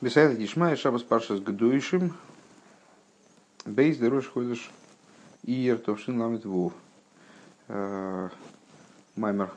[0.00, 2.16] Бесайда Дишмай Шабас Паршас Гдуишим
[3.64, 4.70] Бейс Дерош ходишь
[5.42, 6.72] и Товшин Ламит Вов.
[7.66, 8.28] Э,
[9.16, 9.50] Маймер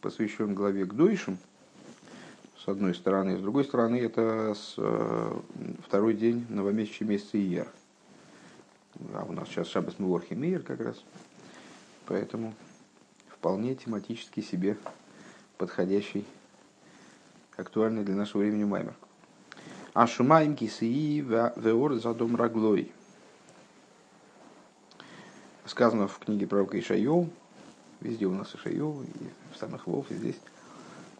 [0.00, 1.36] посвящен главе Гдуишим,
[2.56, 3.36] с одной стороны.
[3.36, 5.40] С другой стороны, это с, э,
[5.86, 7.68] второй день новомесячного месяца Ияр.
[9.12, 10.96] А у нас сейчас Шабас Муворхи Мир как раз.
[12.06, 12.54] Поэтому
[13.28, 14.78] вполне тематически себе
[15.58, 16.24] подходящий,
[17.58, 18.94] актуальный для нашего времени Маймер.
[19.96, 22.92] А шумаем кисии веор задом раглой.
[25.64, 27.28] Сказано в книге пророка Ишайов,
[28.02, 30.38] везде у нас Ишайов, и в самых Вов, и здесь.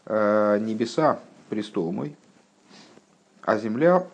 [0.04, 2.14] «Э, небеса престол мой,
[3.40, 4.06] а земля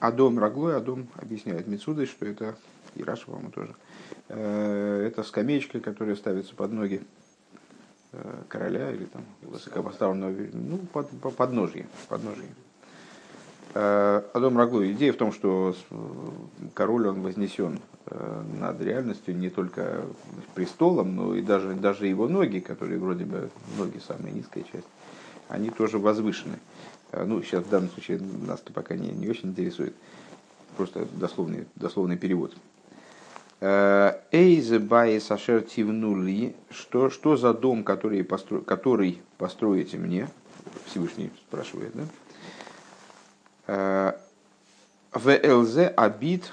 [0.00, 2.56] Адом Раглой, Адом объясняет Мецудой, что это,
[2.96, 3.74] и Раша, по-моему, тоже,
[4.28, 7.02] э, это скамеечка, которая ставится под ноги
[8.12, 12.50] э, короля или там высокопоставленного, ну, под, под, подножье, подножье.
[13.72, 14.84] Э, Адом Раглу.
[14.84, 15.94] Идея в том, что э,
[16.74, 20.02] король он вознесен э, над реальностью не только
[20.54, 24.86] престолом, но и даже, даже его ноги, которые вроде бы ноги самая низкая часть,
[25.48, 26.58] они тоже возвышены.
[27.12, 29.94] Ну, сейчас в данном случае нас это пока не, не очень интересует.
[30.76, 32.54] Просто дословный, дословный перевод.
[33.60, 40.28] Эйзе бае сашер тивнули, что, что за дом, который, постро, который построите мне,
[40.86, 42.04] Всевышний спрашивает, да?
[45.12, 46.52] ВЛЗ обид,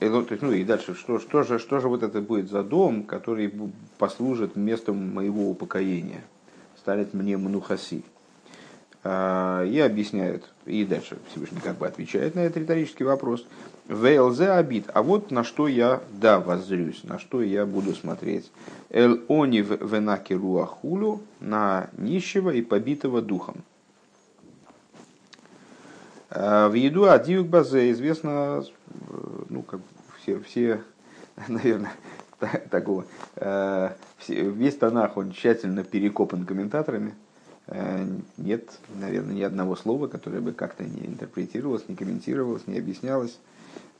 [0.00, 3.52] ну и дальше, что, что, же, что же вот это будет за дом, который
[3.98, 6.22] послужит местом моего упокоения,
[6.78, 8.04] станет мне мнухаси.
[9.04, 13.44] И объясняет, и дальше Всевышний как бы отвечает на этот риторический вопрос.
[13.88, 18.52] ВЛЗ обид, а вот на что я, да, воззрюсь, на что я буду смотреть.
[18.90, 23.64] Эл они венаки руахулю, на нищего и побитого духом.
[26.34, 28.64] А в еду Адиюк Базе известно,
[29.50, 29.80] ну, как
[30.18, 30.82] все, все
[31.48, 31.92] наверное,
[32.70, 33.04] такого,
[33.36, 33.90] э,
[34.28, 37.14] весь Танах, он тщательно перекопан комментаторами.
[37.66, 38.06] Э,
[38.38, 43.38] нет, наверное, ни одного слова, которое бы как-то не интерпретировалось, не комментировалось, не объяснялось.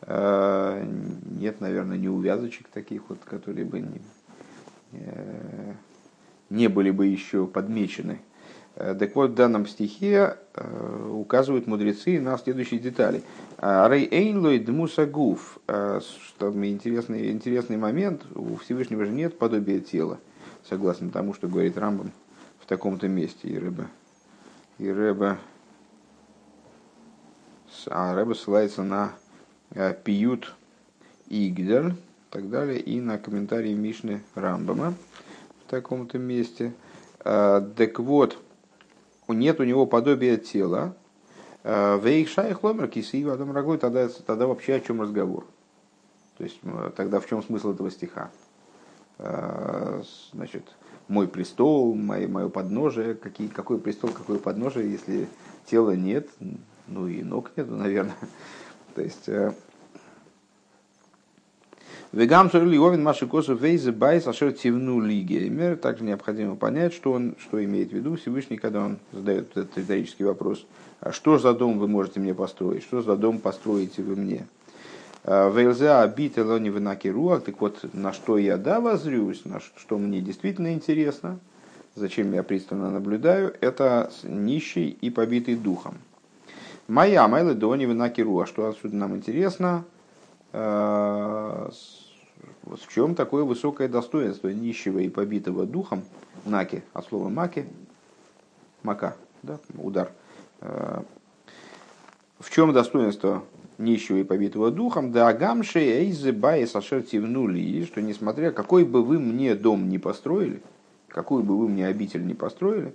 [0.00, 0.82] Э,
[1.38, 4.00] нет, наверное, ни увязочек таких вот, которые бы не,
[6.48, 8.31] не были бы еще подмечены Э,
[8.74, 13.22] так вот, в данном стихе э, указывают мудрецы на следующие детали.
[13.58, 16.00] «А, Рей Эйнлой Дмусагуф, э,
[16.40, 20.18] интересный, интересный момент, у Всевышнего же нет подобия тела,
[20.68, 22.12] согласно тому, что говорит Рамбам
[22.60, 23.48] в таком-то месте.
[23.48, 23.88] И рыба,
[24.78, 25.38] и рыба,
[27.88, 29.12] а рыба ссылается на
[30.02, 30.54] пьют
[31.28, 31.94] Игдер, и
[32.30, 34.94] так далее, и на комментарии Мишны Рамбама
[35.60, 36.72] в таком-то месте.
[37.18, 38.38] Так вот,
[39.32, 40.94] нет у него подобия тела,
[41.64, 45.46] э, Вейшай хломер киси Адам Рагой, тогда, тогда вообще о чем разговор?
[46.38, 46.60] То есть
[46.96, 48.30] тогда в чем смысл этого стиха?
[49.18, 50.64] Э, значит,
[51.08, 55.28] мой престол, мое, мое подножие, какие, какой престол, какое подножие, если
[55.66, 56.28] тела нет,
[56.86, 58.16] ну и ног нет, наверное.
[58.94, 59.52] То есть э,
[62.12, 65.78] Вегам Овен Маши Косу Вейзе Байс Ашер Тивну Лигеймер.
[65.78, 70.24] Также необходимо понять, что он что имеет в виду Всевышний, когда он задает этот риторический
[70.24, 70.66] вопрос.
[71.00, 72.82] А что за дом вы можете мне построить?
[72.82, 74.46] Что за дом построите вы мне?
[75.24, 77.44] А, Вейлза Абит Элони Венаки Руах.
[77.44, 81.38] Так вот, на что я да возрюсь, на что мне действительно интересно,
[81.94, 85.94] зачем я пристально наблюдаю, это нищий и побитый духом.
[86.88, 88.48] Моя Майлы Дони Венаки Руах.
[88.48, 89.86] Что отсюда нам интересно?
[90.52, 91.70] А,
[92.64, 96.02] в чем такое высокое достоинство нищего и побитого духом,
[96.44, 97.66] наки, от слова маки,
[98.82, 100.10] мака, да, удар.
[100.60, 101.02] Э,
[102.38, 103.42] в чем достоинство
[103.78, 105.12] нищего и побитого духом?
[105.12, 110.62] Да агамши эйзе баи сашертивнули, что несмотря какой бы вы мне дом не построили,
[111.08, 112.94] какую бы вы мне обитель не построили,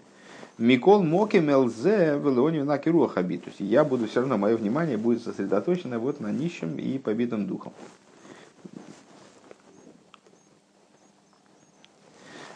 [0.58, 3.38] Микол моки мелзе велони наки руахаби.
[3.38, 7.46] То есть я буду все равно, мое внимание будет сосредоточено вот на нищем и побитом
[7.46, 7.74] духом.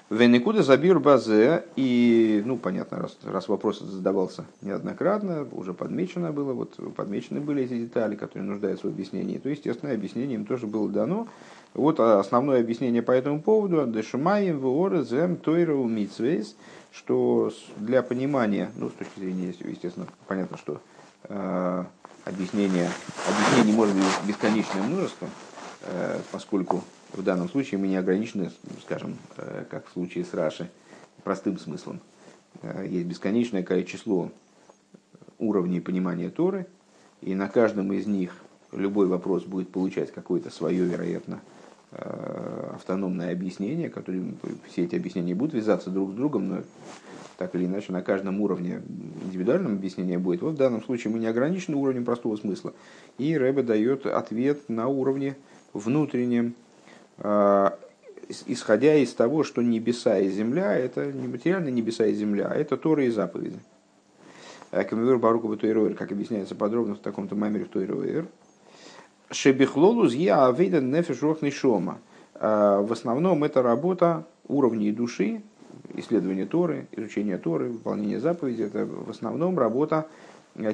[0.09, 6.75] Венекуда забир базе, и, ну, понятно, раз, раз вопрос задавался неоднократно, уже подмечено было, вот
[6.97, 11.29] подмечены были эти детали, которые нуждаются в объяснении, то, естественно, объяснение им тоже было дано.
[11.73, 16.55] Вот основное объяснение по этому поводу, дешумаем вуоры зем тойру митсвейс,
[16.91, 20.81] что для понимания, ну, с точки зрения, естественно, понятно, что
[21.23, 21.85] э,
[22.25, 22.89] объяснение,
[23.27, 25.29] объяснений может быть бесконечное множество,
[25.83, 26.83] э, поскольку
[27.13, 28.51] в данном случае мы не ограничены,
[28.81, 30.69] скажем, э, как в случае с Раши,
[31.23, 32.01] простым смыслом.
[32.61, 34.29] Э, есть бесконечное число
[35.39, 36.67] уровней понимания Торы,
[37.21, 38.35] и на каждом из них
[38.71, 41.39] любой вопрос будет получать какое-то свое, вероятно,
[41.91, 44.23] автономное объяснение, которое
[44.69, 46.63] все эти объяснения будут вязаться друг с другом, но
[47.37, 48.81] так или иначе на каждом уровне
[49.25, 50.41] индивидуальном объяснение будет.
[50.41, 52.73] Вот в данном случае мы не ограничены уровнем простого смысла.
[53.17, 55.35] И Рэбе дает ответ на уровне
[55.73, 56.53] внутреннем,
[57.17, 57.69] э,
[58.45, 62.77] исходя из того, что небеса и земля– это не материальные небеса и земля, а это
[62.77, 63.59] Торы и заповеди.
[64.69, 68.27] Камивер Барука Батуэруэр, как объясняется подробно в таком-то маймере в Туэруэр.
[69.31, 71.19] Шебихлолу зья авейда нефеш
[71.53, 71.99] шома.
[72.35, 75.41] В основном это работа уровней души,
[75.93, 78.65] исследование Торы, изучение Торы, выполнение заповедей.
[78.65, 80.07] Это в основном работа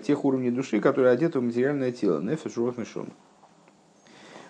[0.04, 2.20] тех уровней души, которые одеты в материальное тело.
[2.20, 3.10] Нефеш рох шома.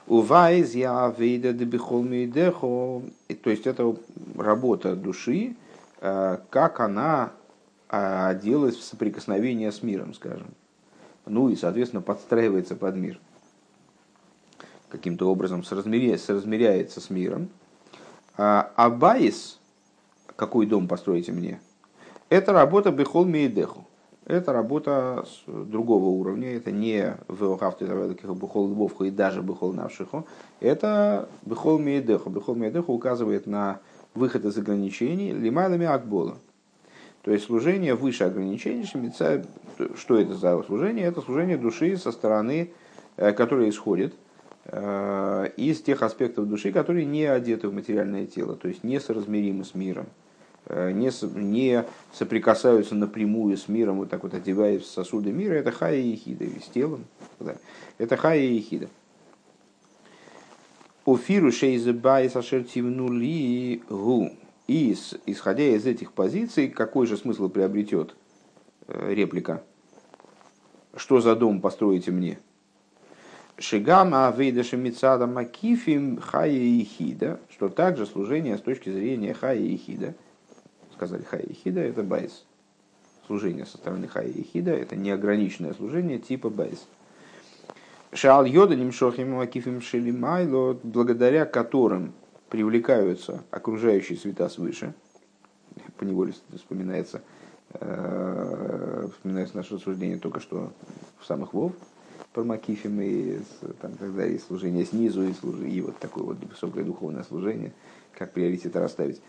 [0.08, 3.02] Увайз я авейда дебихол мейдехо.
[3.44, 3.94] То есть это
[4.38, 5.56] работа души,
[6.00, 7.32] как она
[7.90, 10.48] оделась в соприкосновение с миром, скажем.
[11.26, 13.20] Ну и, соответственно, подстраивается под мир
[14.98, 17.50] каким-то образом соразмеряется, соразмеряется с миром.
[18.38, 19.60] А, а בית,
[20.36, 21.60] какой дом построите мне,
[22.30, 23.86] это работа בכל מאודך.
[24.26, 30.28] Это работа с другого уровня, это не בכל לבבך и даже בכל נפשך.
[30.60, 32.30] Это בכל מאודך.
[32.30, 33.80] בכל מאודך указывает на
[34.14, 36.38] выход из ограничений лимайлами акбола.
[37.22, 41.06] То есть служение выше ограничений, что это за служение?
[41.06, 42.72] Это служение души со стороны,
[43.16, 44.14] э, которое исходит–
[44.70, 49.74] из тех аспектов души, которые не одеты в материальное тело, то есть не соразмеримы с
[49.74, 50.08] миром,
[50.66, 51.10] э, не,
[51.40, 56.10] не соприкасаются напрямую с миром, вот так вот одеваясь в сосуды мира, это хая и
[56.10, 57.06] ехида, с телом,
[57.40, 57.56] да,
[57.98, 58.90] это хая и ехида.
[61.06, 64.32] ופירוש איזה בית אשר תבנו לי הוא.
[64.68, 64.94] И
[65.26, 68.18] исходя из этих позиций, какой же смысл приобретет
[68.88, 69.64] э, реплика?
[70.94, 72.38] Что за дом построите мне?
[73.60, 80.14] שגם העבודה שמצד המקיפים חיה יחידה, что также служение с точки зрения חיה יחידה,
[80.94, 82.46] сказали חיה יחידה, это בית.
[83.26, 86.88] Служение со стороны חיה יחידה, это неограниченное служение типа בית.
[88.14, 92.14] Шаал Йода Нимшохим Макифим Шелимайло, благодаря которым
[92.50, 94.94] привлекаются окружающие света свыше,
[95.98, 97.22] по неволе вспоминается,
[97.74, 100.72] э, вспоминается наше рассуждение только что
[101.20, 101.74] в самых Вов,
[102.34, 103.40] про Макифим и
[103.82, 105.56] там, тогда и служение снизу, и, служ...
[105.62, 107.72] и вот такое вот высокое духовное служение,
[108.14, 109.22] как приоритеты расставить.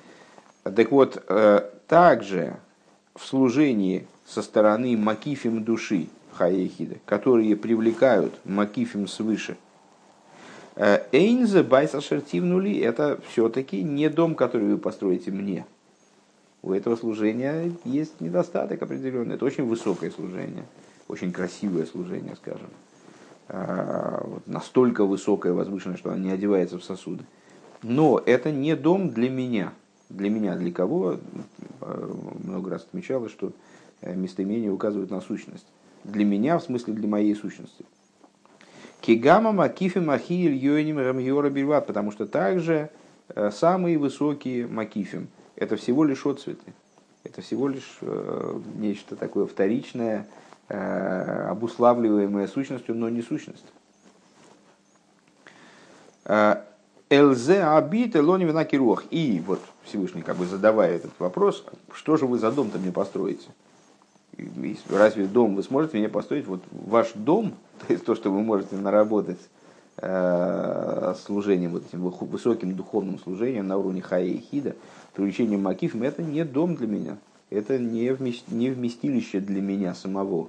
[0.62, 2.56] Так вот, э, также
[3.14, 9.56] в служении со стороны Макифим души, Хаехида, которые привлекают Макифим свыше,
[10.76, 15.66] э, Эйнзе байса шертивнули, это все-таки не дом, который вы построите мне.
[16.62, 19.36] У этого служения есть недостаток определенный.
[19.36, 20.64] Это очень высокое служение,
[21.08, 22.68] очень красивое служение, скажем.
[23.48, 27.24] А, настолько высокая, возвышенная, что она не одевается в сосуды.
[27.82, 29.72] Но это не дом для меня.
[30.10, 31.18] Для меня, для кого?
[32.42, 33.52] Много раз отмечалось, что
[34.00, 35.66] э, местоимения указывают на сущность.
[36.04, 37.84] Для меня, в смысле для моей сущности.
[39.00, 42.90] Кигама макифи махиль йоним рамьора бирват, потому что также
[43.28, 46.72] э, самые высокие макифим– это всего лишь отцветы.
[47.24, 50.26] Это всего лишь э, нечто такое вторичное,
[50.68, 53.64] обуславливаемая сущностью, но не сущность.
[56.24, 56.62] Э,
[57.10, 59.04] ЛЗ абит элони винакируах.
[59.10, 63.48] И вот Всевышний, как бы задавая этот вопрос, что же вы за дом-то мне построите?
[64.90, 66.46] Разве дом вы сможете мне построить?
[66.46, 67.54] Вот ваш дом,
[67.86, 69.40] то есть то, что вы можете наработать
[69.96, 74.76] э, служением, вот этим высоким духовным служением на уровне Хая и Хида,
[75.14, 77.16] привлечением Макифом, это не дом для меня.
[77.50, 80.48] Это не, вместилище для меня самого.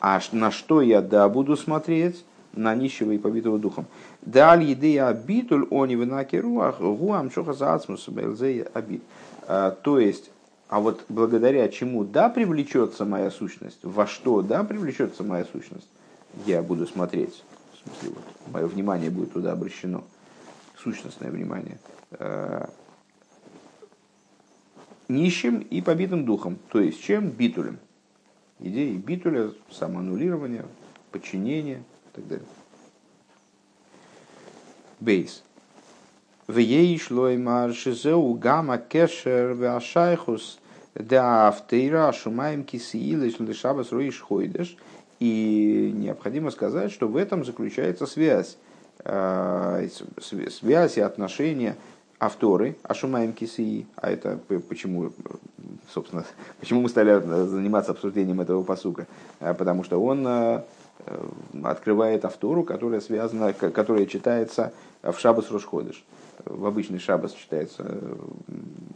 [0.00, 2.24] А на что я да буду смотреть?
[2.52, 3.86] На нищего и побитого духом.
[4.22, 9.02] Даль идея битуль они винакеруах гуам шоха заацмус абит.
[9.46, 10.30] А, то есть,
[10.68, 15.86] а вот благодаря чему да привлечется моя сущность, во что да привлечется моя сущность,
[16.44, 17.44] я буду смотреть.
[17.72, 20.02] В смысле, вот, мое внимание будет туда обращено.
[20.82, 21.78] Сущностное внимание.
[22.12, 22.68] А,
[25.08, 26.58] нищим и побитым духом.
[26.72, 27.28] То есть чем?
[27.28, 27.78] Битулем.
[28.60, 30.66] Идеи битуля, самоаннулирования,
[31.10, 32.46] подчинения и так далее.
[35.00, 35.42] Бейс.
[36.46, 40.58] В ей шло и маршизеу гамма кешер вашайхус
[40.94, 44.76] да автейра шумаем кисиилы лишабас роиш хойдеш.
[45.20, 48.56] И необходимо сказать, что в этом заключается связь,
[49.04, 49.88] э,
[50.20, 51.76] связь и отношения
[52.18, 54.38] авторы, Ашумаем Кисии, а это
[54.68, 55.12] почему,
[55.92, 56.24] собственно,
[56.60, 59.06] почему мы стали заниматься обсуждением этого посука?
[59.40, 60.62] А, потому что он э,
[61.62, 66.04] открывает автору, которая связана, которая читается в Шабас Рошходыш.
[66.44, 67.84] В обычный Шабас читается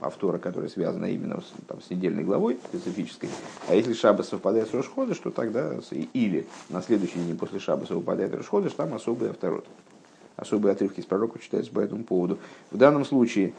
[0.01, 3.29] автора, которая связана именно с, там, с недельной главой специфической.
[3.69, 5.75] А если Шабас совпадает с Рошходыш, то тогда
[6.13, 9.67] или на следующий день после Шабаса выпадает Рошходыш, там особый авторот.
[10.37, 12.39] Особые отрывки из пророков читаются по этому поводу.
[12.71, 13.53] В данном случае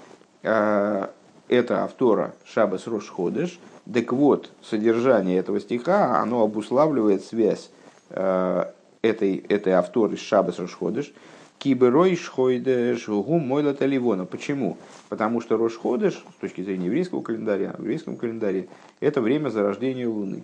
[1.48, 3.60] это автора Шабас Рошходыш.
[3.92, 7.70] Так вот, содержание этого стиха, оно обуславливает связь
[8.10, 11.14] этой, этой авторы Шабас Рошходыш–
[11.66, 14.26] Киберой шхойдеш гу мойлата ливона.
[14.26, 14.78] Почему?
[15.10, 18.68] Потому что Рошходеш, с точки зрения еврейского календаря, в еврейском календаре,
[19.00, 20.44] это время зарождения Луны.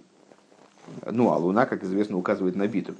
[1.05, 2.95] Ну, а Луна, как известно, указывает на битуль.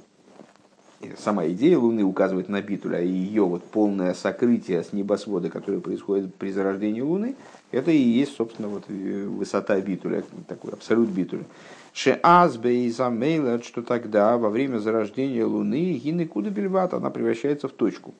[1.18, 6.32] Сама идея Луны указывает на битуль, а ее вот полное сокрытие с небосвода, которое происходит
[6.36, 7.34] при зарождении Луны,
[7.72, 11.44] это и есть, собственно, вот высота битуля, такой абсолют битуля.
[11.92, 17.72] Шеазбе и замейлет, что тогда, во время зарождения Луны, гины куда бельват, она превращается в
[17.72, 18.14] точку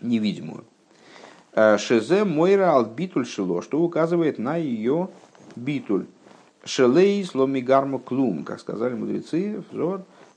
[0.00, 0.64] невидимую.
[1.54, 5.08] Э, Шезе мойра ал битуль шило, что указывает на ее
[5.56, 6.06] битуль.
[6.64, 9.62] Шелей сломигарму клум, как сказали мудрецы,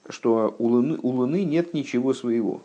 [0.09, 2.61] что у луны, у луны нет ничего своего,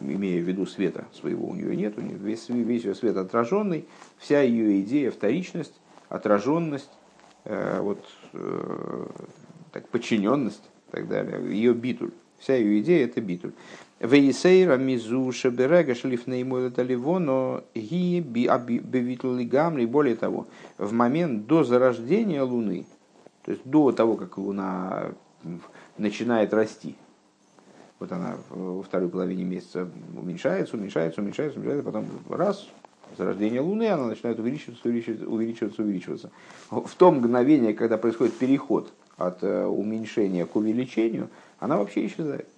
[0.00, 3.86] имея в виду света своего у нее нет, у нее весь, весь ее свет отраженный,
[4.18, 5.74] вся ее идея вторичность,
[6.08, 6.90] отраженность,
[7.44, 7.98] Э, вот,
[8.34, 9.06] э,
[9.72, 12.12] так, подчиненность и так далее, ее битуль.
[12.38, 13.52] Вся ее идея это битуль.
[13.98, 19.86] Вейсейра мизу шеберега шлифней это но ги бевитли гамри.
[19.86, 20.46] Более того,
[20.78, 22.86] в момент до зарождения Луны,
[23.44, 25.12] то есть до того, как Луна
[25.98, 26.96] начинает расти,
[28.02, 29.88] вот она во второй половине месяца
[30.20, 32.68] уменьшается, уменьшается, уменьшается, уменьшается, потом раз,
[33.16, 36.30] зарождения Луны, она начинает увеличиваться, увеличиваться, увеличиваться, увеличиваться.
[36.70, 41.28] В то мгновение, когда происходит переход от э, уменьшения к увеличению,
[41.60, 42.48] она вообще исчезает.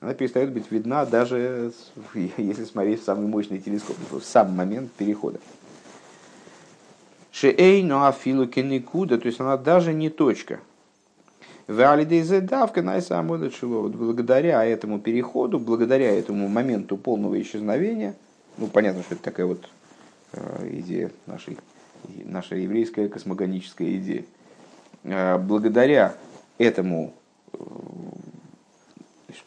[0.00, 1.72] Она перестает быть видна даже
[2.36, 5.38] если смотреть в самый мощный телескоп, в сам момент перехода.
[7.30, 10.58] Шеэй, ну кеникуда, то есть она даже не точка.
[11.68, 18.14] Давка Благодаря этому переходу, благодаря этому моменту полного исчезновения,
[18.58, 19.68] ну понятно, что это такая вот
[20.32, 21.58] Э, идея нашей,
[22.24, 24.24] наша еврейская космогоническая идея.
[25.04, 26.14] Э, благодаря
[26.56, 27.12] этому
[27.52, 27.58] э,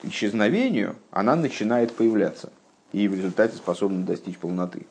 [0.04, 2.52] исчезновению она начинает появляться
[2.92, 4.86] и в результате способна достичь полноты.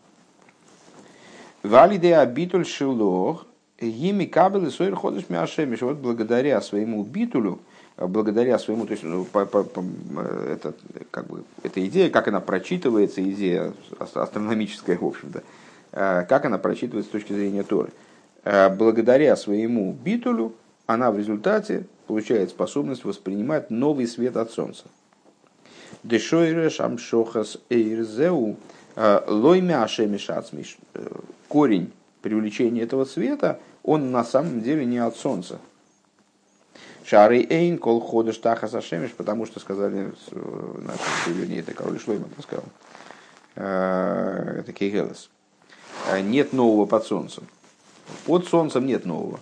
[1.62, 3.46] Валиде абитуль шилох
[3.80, 5.82] гими кабелы сойр ходишь мяшемиш.
[5.82, 7.60] Вот благодаря своему битулю,
[7.96, 9.84] благодаря своему, то есть ну, по, по, по,
[10.20, 10.74] это,
[11.10, 15.42] как бы, эта идея, как она прочитывается, идея астрономическая, в общем-то,
[15.94, 17.90] Э, как она прочитывается с точки зрения Торы.
[18.42, 20.54] Э, благодаря своему битулю
[20.86, 24.84] она в результате получает способность воспринимать новый свет от солнца.
[26.02, 28.56] Дешойреш амшохас эйрзеу
[28.96, 30.78] э, лоймя ашемишацмиш.
[31.48, 31.92] Корень
[32.24, 35.60] привлечения этого света, он на самом деле не от солнца.
[37.04, 42.64] Шары эйн кол ходыш тахас ашемиш, потому что сказали наши, вернее, это король Шлойман сказал.
[43.54, 45.28] Это Кейгелес
[46.10, 47.44] а нет нового под солнцем.
[48.26, 49.40] Под солнцем нет нового.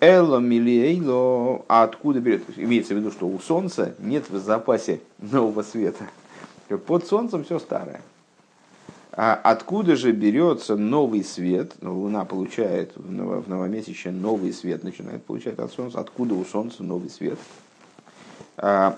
[0.00, 2.44] Элло милиэйло, а откуда берет?
[2.56, 6.04] Имеется в виду, что у солнца нет в запасе нового света.
[6.86, 8.00] Под солнцем все старое.
[9.20, 11.74] А откуда же берется новый свет?
[11.80, 15.98] Ну, Луна получает в новомесячье новый свет, начинает получать от Солнца.
[15.98, 17.36] Откуда у Солнца новый свет?
[18.56, 18.96] А,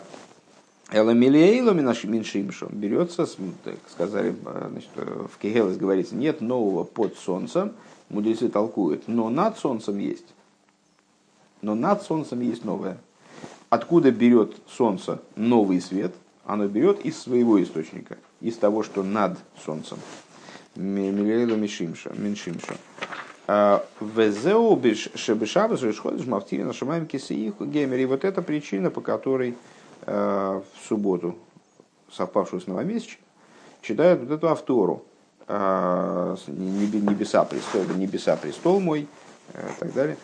[0.92, 3.24] Эламилейло меньшимшо берется,
[3.64, 7.72] так сказали, э, значит, в Кегелес говорится, нет нового под солнцем,
[8.10, 10.26] мудрецы толкуют, но над солнцем есть.
[11.62, 12.98] Но над солнцем есть новое.
[13.70, 16.14] Откуда берет солнце новый свет?
[16.52, 19.98] Оно берет из своего источника, из того, что над солнцем.
[20.76, 22.10] Милейло меньшимшо.
[23.46, 24.80] А, Везеу
[25.14, 28.06] шебешабас решходишь мафтири нашамаем кисеиху геймер.
[28.06, 29.56] Вот это причина, по которой
[30.06, 31.36] Э, в субботу,
[32.10, 33.18] совпавшую с новомесячем,
[33.82, 35.04] читают вот эту автору
[35.46, 39.06] э, небеса престол, небеса престол мой
[39.52, 40.16] э, и так далее.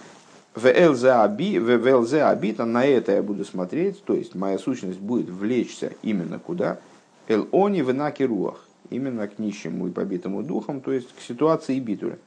[0.57, 6.41] В ЛЗ Абита, на это я буду смотреть, то есть моя сущность будет влечься именно
[6.41, 6.81] куда?
[7.29, 7.93] Эл они в
[8.27, 12.19] руах, именно к нищему и побитому духом, то есть к ситуации битуля.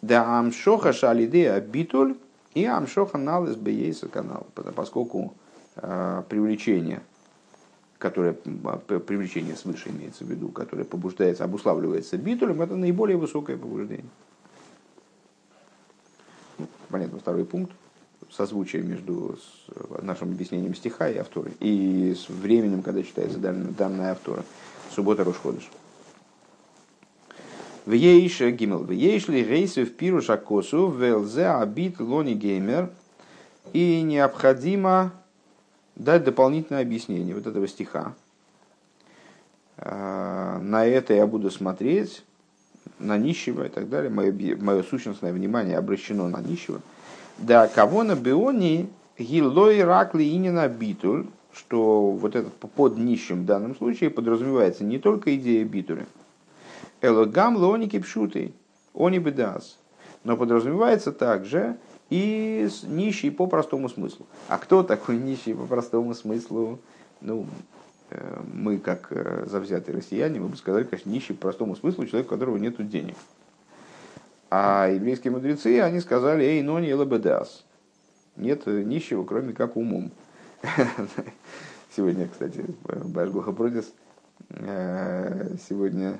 [0.00, 2.16] Да амшоха шалидея битуль
[2.54, 5.34] и амшоха налес бейса канал, поскольку
[5.76, 7.00] Э, привлечение,
[7.96, 14.04] которое, привлечение свыше имеется в виду, которое побуждается, обуславливается битулем, это наиболее высокое побуждение.
[16.92, 17.72] Понятно, второй пункт.
[18.30, 19.38] созвучие между
[20.02, 24.44] нашим объяснением стиха и автора, и с временем, когда читается данная, автора.
[24.94, 25.70] Суббота Рушходыш.
[27.86, 32.90] В ейш гимел, в ейш ли рейсы в пиру шакосу, велзе абит лони геймер,
[33.72, 35.12] и необходимо
[35.96, 38.14] дать дополнительное объяснение вот этого стиха.
[39.78, 42.22] А, на это я буду смотреть,
[43.02, 44.10] на нищего и так далее.
[44.10, 46.80] Мое, мое сущностное внимание обращено на нищего.
[47.38, 53.76] Да, кого на биони гилой ракли инина битуль, что вот этот под нищим в данном
[53.76, 56.06] случае подразумевается не только идея битуры.
[57.00, 58.52] Элогам лоники пшуты,
[58.94, 59.78] они бедас.
[60.24, 61.76] Но подразумевается также
[62.08, 64.26] и нищий по простому смыслу.
[64.48, 66.78] А кто такой нищий по простому смыслу?
[67.20, 67.46] Ну,
[68.52, 72.30] мы, как э, завзятые россияне, мы бы сказали, конечно, нищий по простому смыслу, человек, у
[72.30, 73.16] которого нет денег.
[74.50, 77.64] А еврейские мудрецы, они сказали, эй, но не лабедас.
[78.36, 80.10] Нет нищего, кроме как умом.
[81.96, 83.92] Сегодня, кстати, Башгуха Протис,
[84.50, 86.18] э, сегодня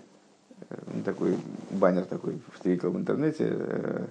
[1.04, 1.38] такой
[1.70, 4.08] баннер такой встретил в интернете,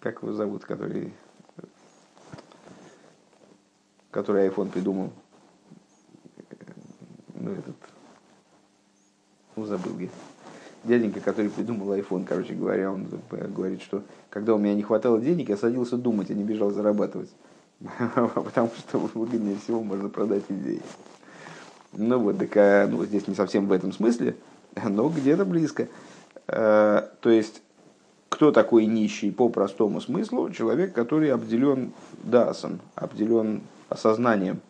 [0.00, 1.12] как его зовут, который,
[4.10, 5.12] который iPhone придумал?
[7.46, 7.76] Ну, этот,
[9.54, 10.08] ну, забыл я.
[10.82, 15.48] Дяденька, который придумал iPhone, короче говоря, он говорит, что когда у меня не хватало денег,
[15.48, 17.30] я садился думать, а не бежал зарабатывать.
[18.34, 20.82] Потому что выгоднее всего можно продать идеи.
[21.92, 24.34] Ну вот, так, а, ну, здесь не совсем в этом смысле,
[24.84, 25.86] но где-то близко.
[26.48, 27.62] А, то есть,
[28.28, 30.50] кто такой нищий по простому смыслу?
[30.50, 31.92] Человек, который обделен
[32.24, 34.60] дасом, обделен осознанием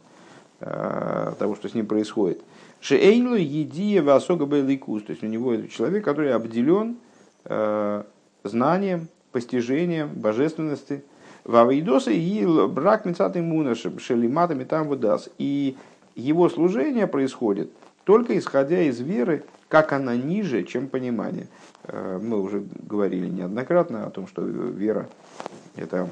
[0.61, 2.43] э, того, что с ним происходит.
[2.87, 6.99] Шеэйнлу едия васога ликус, то есть у него человек, который обделен
[7.45, 8.05] э,
[8.45, 11.03] знанием, постижением божественности.
[11.43, 15.31] Вавидоса и брак мецатый муна шелиматами там выдаст.
[15.37, 15.77] И
[16.15, 17.73] его служение происходит
[18.05, 21.49] только исходя из веры, как она ниже, чем понимание.
[21.83, 25.09] Э, мы уже говорили неоднократно о том, что вера–
[25.75, 26.09] это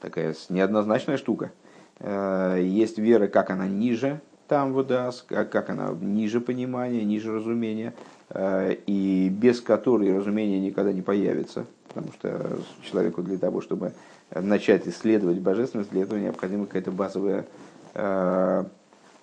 [0.00, 1.52] такая неоднозначная штука.
[1.98, 7.94] Э, есть вера, как она ниже там выдаст, как она ниже понимания, ниже разумения,
[8.30, 11.64] э, и без которой разумение никогда не появится.
[11.88, 13.92] Потому что человеку для того, чтобы
[14.34, 17.46] начать исследовать божественность, для этого необходима какая-то базовая,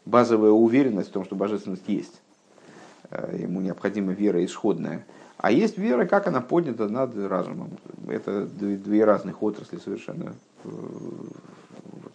[0.05, 2.21] базовая уверенность в том, что божественность есть.
[3.09, 5.05] Э, ему необходима вера исходная.
[5.37, 7.69] А есть вера, как она поднята над разумом.
[8.07, 10.69] Это две разных отрасли совершенно э,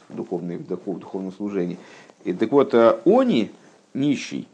[0.08, 1.78] в, духовной, в духовном служении.
[2.24, 3.50] И так вот, э, они,
[3.94, 4.48] нищий,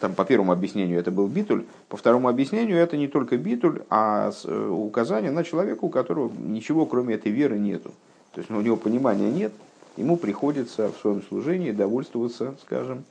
[0.00, 4.32] там по первому объяснению это был битуль, по второму объяснению это не только битуль, а
[4.70, 7.92] указание на человека, у которого ничего кроме этой веры нету.
[8.34, 9.52] То есть у него понимания нет,
[9.96, 13.04] ему приходится в своем служении довольствоваться, скажем,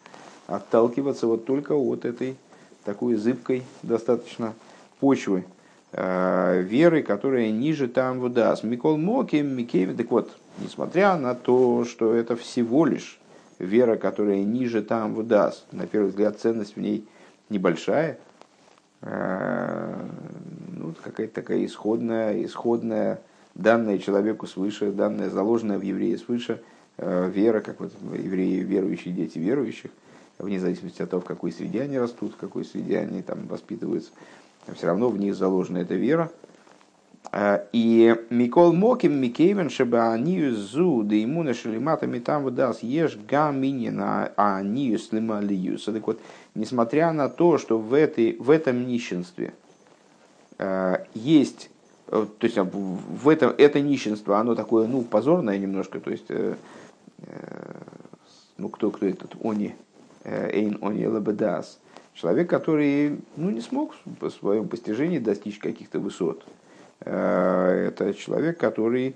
[0.48, 2.36] отталкиваться вот только от этой
[2.84, 4.54] такой зыбкой достаточно
[5.00, 5.46] почвы
[5.94, 8.64] э, веры, которая ниже там выдаст.
[8.64, 9.94] Микол Моким, Микеви.
[9.94, 13.21] Так вот, несмотря на то, что это всего лишь
[13.62, 17.08] вера, которая ниже там выдаст, на первый взгляд ценность в ней
[17.50, 18.18] небольшая,
[19.02, 20.06] э,
[20.70, 23.22] ну, какая-то такая исходная, исходная,
[23.56, 26.62] данная человеку свыше, данная заложенная в евреи свыше,
[26.98, 29.92] э, вера, как вот евреи, верующие дети верующих,
[30.40, 34.12] вне зависимости от того, в какой среде они растут, в какой среде они там воспитываются,
[34.76, 36.32] все равно в них заложена эта вера.
[37.32, 40.18] А, и Микол Моким Микейвен Шеба
[40.54, 45.86] Зу да имуна шелимата там выдаст ешь гаминина Анию слима лиюс.
[45.86, 46.20] Так вот,
[46.56, 49.54] несмотря на то, что в, этой, в этом нищенстве
[50.58, 51.70] а, есть
[52.12, 56.56] то есть в этом это нищенство, оно такое, ну, позорное немножко, то есть, э,
[57.20, 57.74] э,
[58.58, 59.76] ну, кто, кто этот, они,
[60.26, 61.80] Эйн Онила Бедас.
[62.14, 66.46] Человек, который ну, не смог в своем постижении достичь каких-то высот.
[67.02, 69.16] Э, это человек, который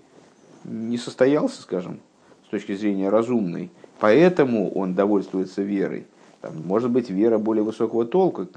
[0.63, 1.99] не состоялся, скажем,
[2.47, 3.71] с точки зрения разумной.
[3.99, 6.05] Поэтому он довольствуется верой.
[6.41, 8.47] Там, может быть, вера более высокого толка,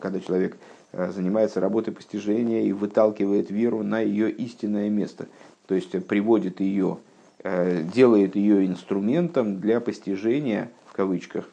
[0.00, 0.56] когда человек
[0.92, 5.26] э, занимается работой постижения и выталкивает веру на ее истинное место.
[5.66, 6.98] То есть приводит ее,
[7.42, 11.44] э, делает ее инструментом для постижения, в кавычках,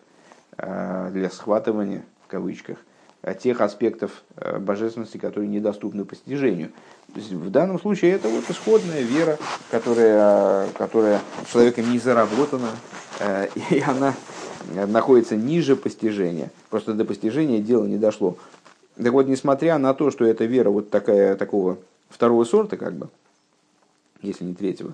[0.57, 2.81] Э, для схватывания, в кавычках, э,
[3.33, 6.69] тех аспектов э, божественности, которые недоступны постижению.
[7.13, 9.37] То есть в данном случае это вот исходная вера,
[9.71, 12.69] которая, которая человеком не заработана,
[13.71, 14.13] и она
[14.87, 16.51] находится ниже постижения.
[16.69, 18.37] Просто до постижения дело не дошло.
[18.95, 21.77] Так вот, несмотря на то, что эта вера вот такая, такого
[22.09, 23.09] второго сорта, как бы,
[24.21, 24.93] если не третьего,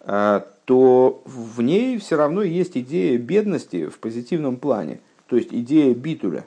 [0.00, 5.94] а, то в ней все равно есть идея бедности в позитивном плане, то есть идея
[5.94, 6.46] битуля.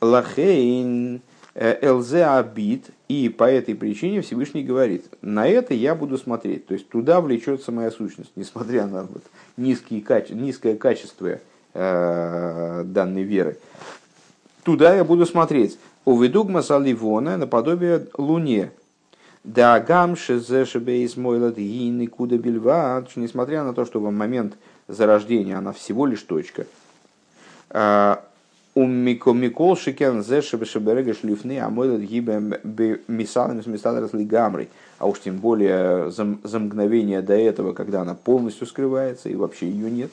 [0.00, 1.20] Лахейн
[1.54, 6.88] элзе абит, и по этой причине Всевышний говорит, на это я буду смотреть, то есть
[6.88, 9.22] туда влечется моя сущность, несмотря на вот
[9.56, 11.40] низкие, низкое качество
[11.74, 13.58] э, данной веры.
[14.62, 15.78] Туда я буду смотреть.
[16.04, 18.70] Уведугма саливона наподобие луне,
[19.44, 24.56] да гамше зешебейс мойлад гины куда бельва, несмотря на то, что в момент
[24.86, 26.66] зарождения она всего лишь точка.
[28.78, 28.86] А, у
[29.34, 32.38] Микол Шикен зешебе шеберега шлифны, а мойлад гибе
[33.08, 34.68] мисалами сместадрас гамрой.
[34.98, 39.68] А уж тем более за, за мгновение до этого, когда она полностью скрывается и вообще
[39.68, 40.10] ее нет.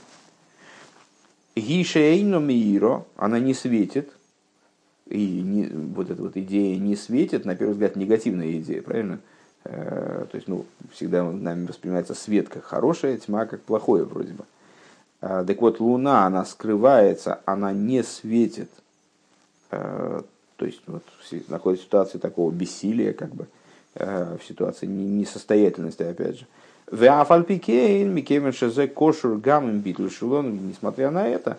[1.55, 4.11] Гишейно миро, она не светит,
[5.07, 9.19] и не, вот эта вот идея не светит, на первый взгляд, негативная идея, правильно?
[9.63, 14.43] Э, то есть, ну, всегда нами воспринимается свет как хорошая, тьма как плохое вроде бы.
[15.27, 18.69] А, так вот, Луна, она скрывается, она не светит.
[19.71, 20.21] Э,
[20.55, 21.01] то есть, вот,
[21.47, 23.47] находится в ситуации такого бессилия, как бы,
[23.95, 26.45] э, в ситуации несостоятельности, опять же.
[30.43, 31.57] Несмотря на это,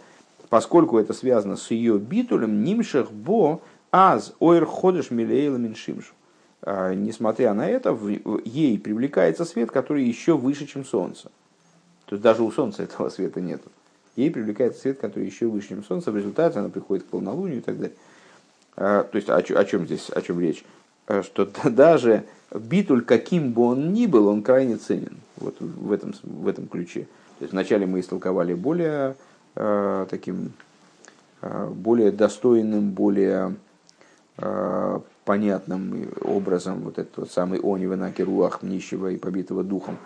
[0.49, 6.15] поскольку это связано с ее битулем, нимшах бо аз ойр ходишь милейла меньшимшу.
[6.63, 7.99] А, несмотря на это,
[8.45, 11.33] ей привлекается свет, который еще выше, чем солнце.
[12.07, 13.63] То есть даже у солнца этого света нет.
[14.17, 16.11] Ей привлекается свет, который еще выше, чем солнце.
[16.11, 17.97] В результате она приходит к полнолунию и так далее.
[18.77, 20.65] А, то есть о, о чем здесь, о чем речь?
[21.07, 25.19] А, что даже битуль, каким бы он ни был, он крайне ценен.
[25.37, 27.03] Вот в этом, в этом ключе.
[27.39, 29.17] То есть вначале мы истолковали более
[29.59, 30.53] Э, таким
[31.41, 33.57] э, более достойным, более
[34.37, 39.97] э, понятным образом вот этот вот самый они венаки руах нищего и побитого духом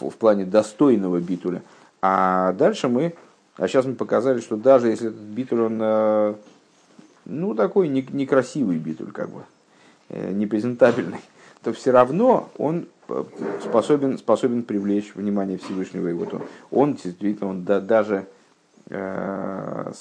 [0.00, 1.62] в плане достойного битуля.
[2.00, 3.14] А дальше мы,
[3.56, 6.36] а сейчас мы показали, что даже если этот битуль, он
[7.24, 9.42] ну такой некрасивый битуль, как бы,
[10.10, 11.20] непрезентабельный,
[11.62, 12.86] то все равно он
[13.62, 16.08] способен, способен привлечь внимание Всевышнего.
[16.08, 18.26] И вот он, он действительно, он да, даже,
[18.88, 19.92] э,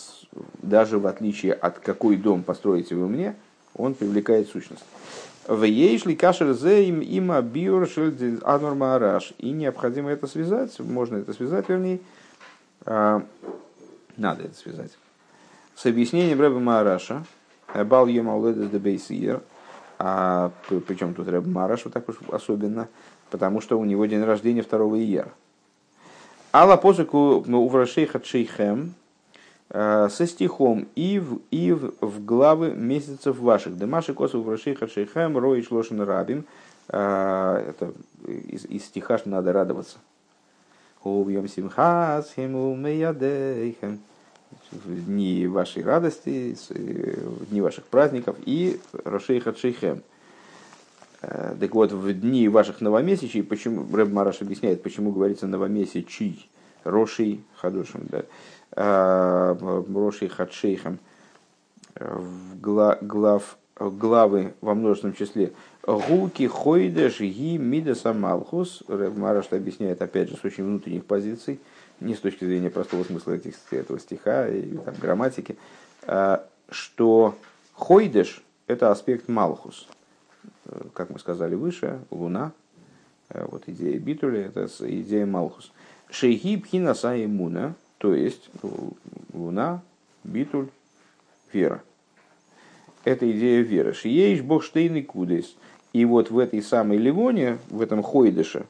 [0.61, 3.35] даже в отличие от какой дом построите вы мне,
[3.75, 4.83] он привлекает сущность.
[5.47, 7.87] В ейшли кашер зе им има биур
[8.43, 9.33] анорма араш.
[9.39, 11.99] И необходимо это связать, можно это связать, вернее,
[12.85, 13.21] э,
[14.17, 14.91] надо это связать.
[15.75, 17.23] С объяснением Рэба Маараша,
[17.73, 19.41] Бал Йома Уледес де Бейсиер,
[19.97, 20.51] а
[20.87, 22.87] причем тут Рэб Мараш вот так уж особенно,
[23.29, 25.31] потому что у него день рождения 2 ияр.
[26.53, 29.00] Алла позыку ну, уврашейха чейхем э,
[29.71, 33.77] со стихом и в, и в, в главы месяцев ваших.
[33.77, 36.45] Демаши косу уврашейха чейхем рой шлошен рабим.
[36.89, 37.93] Э, это
[38.27, 39.97] из, из стиха что надо радоваться.
[41.03, 43.99] Увьем симхас хему меядейхем
[44.71, 50.03] в дни вашей радости, в дни ваших праздников и Рошейха Шейхем.
[51.21, 56.49] Э, так вот, в дни ваших новомесячий, почему, Рэб Мараш объясняет, почему говорится новомесячий,
[56.83, 58.23] Рошей Хадушем, да,
[58.75, 59.55] э,
[59.93, 60.99] Рошей Хадшейхем,
[61.95, 65.53] в глав, главы во множественном числе.
[65.85, 68.83] Гуки хойдеш ги мидаса малхус.
[68.87, 71.59] Рэб Мараш объясняет, опять же, с очень внутренних позиций,
[71.99, 75.57] не с точки зрения простого смысла этих, этого стиха и там, грамматики,
[76.03, 77.35] а, что
[77.73, 79.87] хойдеш– это аспект малхус.
[80.65, 82.51] Э, как мы сказали выше, луна,
[83.29, 85.71] э, вот идея битуля, это идея малхус.
[86.09, 86.95] Шейхи пхина
[87.27, 88.49] муна, то есть
[89.33, 89.81] луна,
[90.23, 90.67] битуль,
[91.53, 91.81] вера.
[93.03, 93.93] Это идея веры.
[93.93, 95.55] Шиеиш богштейный кудес.
[95.93, 98.65] И вот в этой самой Ливоне, в этом хойдыше,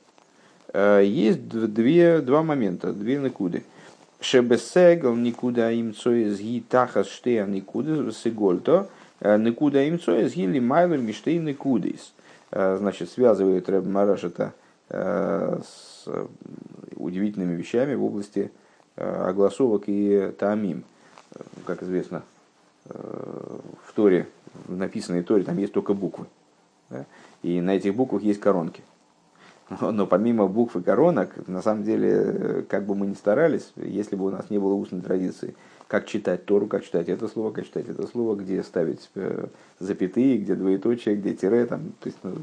[0.73, 3.63] Э, есть две, два момента, две накуды.
[4.19, 8.87] Шебесегл никуда им цоез ги тахас штея никуды сегольто,
[9.19, 12.13] э, никуда им цоез ги лимайло миштей никудис.
[12.51, 14.53] Э, значит, связывает Рэб Мараш это
[14.93, 16.05] с
[16.97, 18.51] удивительными вещами в области
[18.95, 20.83] огласовок и таамим.
[21.65, 22.23] Как известно,
[22.85, 24.27] в Торе,
[24.65, 26.25] в написанной Торе, там есть только буквы.
[26.89, 27.05] Да?
[27.41, 28.83] И на этих буквах есть коронки.
[29.79, 34.25] Но помимо букв и коронок, на самом деле, как бы мы ни старались, если бы
[34.25, 35.55] у нас не было устной традиции,
[35.87, 39.47] как читать Тору, как читать это слово, как читать это слово, где ставить э,
[39.79, 42.35] запятые, где двоеточие, где тире, там, то есть, ну,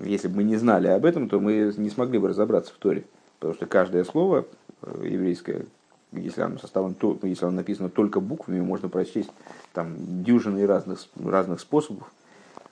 [0.00, 3.04] если бы мы не знали об этом, то мы не смогли бы разобраться в Торе.
[3.38, 4.46] Потому что каждое слово
[4.82, 5.66] э, еврейское,
[6.12, 9.30] если оно, составлено, если оно написано только буквами, можно прочесть
[9.72, 12.10] там дюжины разных, разных способов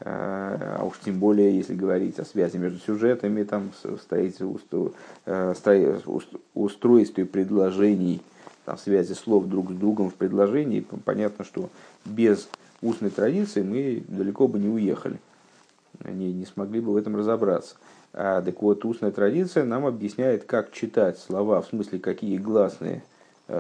[0.00, 3.70] а уж тем более, если говорить о связи между сюжетами, там,
[4.00, 4.46] строительстве,
[6.54, 8.20] устройстве предложений,
[8.66, 11.70] там, связи слов друг с другом в предложении, понятно, что
[12.04, 12.48] без
[12.82, 15.18] устной традиции мы далеко бы не уехали,
[16.04, 17.76] не, не смогли бы в этом разобраться.
[18.12, 23.02] А, так вот, устная традиция нам объясняет, как читать слова, в смысле, какие гласные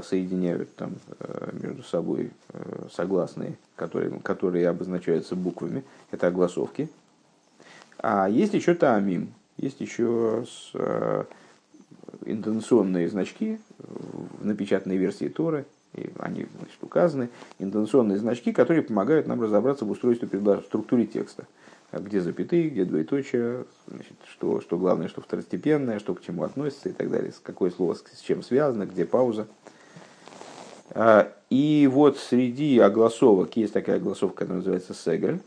[0.02, 5.84] соединяют там, а, между собой а, согласные, которые, которые обозначаются буквами.
[6.10, 6.88] Это огласовки.
[7.98, 11.26] А есть еще тамим, есть еще с, а,
[12.24, 19.40] интонационные значки в напечатанной версии Торы, и они значит, указаны, интонационные значки, которые помогают нам
[19.40, 21.46] разобраться в устройстве, в структуре текста.
[21.92, 26.92] Где запятые, где двоеточие, значит, что, что главное, что второстепенное, что к чему относится и
[26.92, 29.46] так далее, какое слово с чем связано, где пауза.
[31.50, 35.40] И вот среди огласовок есть такая огласовка, которая называется сегель.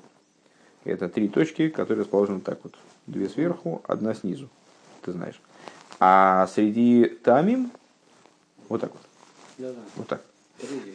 [0.85, 2.73] Это три точки, которые расположены так вот.
[3.07, 4.49] Две сверху, одна снизу.
[5.01, 5.41] Ты знаешь.
[5.99, 7.71] А среди тамим,
[8.69, 9.75] вот так вот.
[9.95, 10.21] Вот так.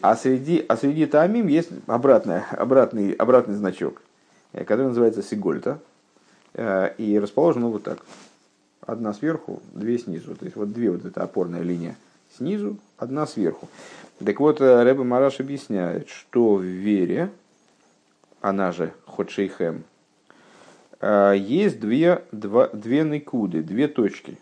[0.02, 4.02] А среди, а среди тамим есть обратная, обратный, обратный значок,
[4.52, 5.80] э, который называется сигольта.
[6.54, 7.98] Э, и расположено вот так.
[8.80, 10.34] Одна сверху, две снизу.
[10.34, 11.96] То есть вот две вот эта опорная линия
[12.36, 13.68] снизу, одна сверху.
[14.24, 17.30] Так вот, э, Рэбе Мараш объясняет, что в вере,
[18.40, 19.84] она же Ходшейхем,
[21.02, 24.38] есть две, два, две никуды, две точки.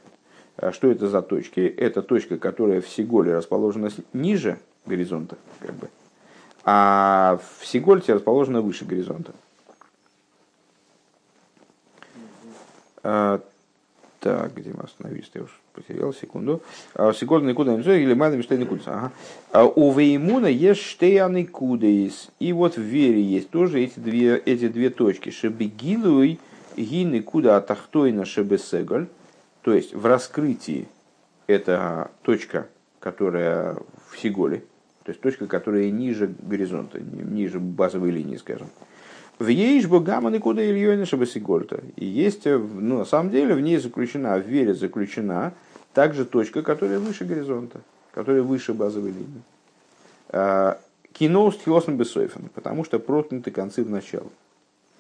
[0.57, 1.61] А что это за точки?
[1.61, 5.89] Это точка, которая в Сиголе расположена ниже горизонта, как бы,
[6.65, 9.33] а в Сигольте расположена выше горизонта.
[14.23, 15.31] Так, где мы остановились?
[15.35, 16.63] Я уж потерял секунду.
[16.95, 18.83] А, Сигольт никуда не или что никуда.
[18.87, 19.13] Ага.
[19.51, 22.31] А у Веймуна есть штеяны кудеис.
[22.39, 25.31] И вот в вере есть тоже эти две, эти две точки.
[25.31, 26.39] Шебегилуй
[26.77, 29.09] гины куда атахтойна шебесеголь
[29.63, 30.89] то есть в раскрытии
[31.47, 33.77] это точка, которая
[34.11, 34.65] в Сиголе,
[35.05, 38.69] то есть точка, которая ниже горизонта, ниже базовой линии, скажем.
[39.43, 41.81] В Ейшбу Гаман и куда Ильёна Шабасигольта.
[41.97, 45.53] И есть, ну, на самом деле, в ней заключена, в вере заключена
[45.95, 47.81] также точка, которая выше горизонта,
[48.13, 49.43] которая выше базовой линии.
[50.29, 50.79] А,
[51.13, 54.31] Кино с Хилосом Бесойфен, потому что проткнуты концы в начало.